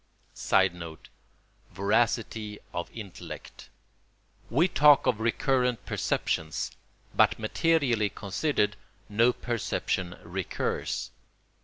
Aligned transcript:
[Sidenote: 0.33 1.09
Voracity 1.71 2.57
of 2.73 2.89
intellect.] 2.91 3.69
We 4.49 4.67
talk 4.67 5.05
of 5.05 5.19
recurrent 5.19 5.85
perceptions, 5.85 6.71
but 7.13 7.37
materially 7.37 8.09
considered 8.09 8.77
no 9.09 9.31
perception 9.31 10.17
recurs. 10.23 11.11